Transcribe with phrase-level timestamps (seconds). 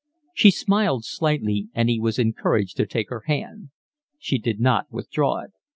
[0.33, 3.69] She smiled slightly, and he was encouraged to take her hand.
[4.17, 5.51] She did not withdraw it.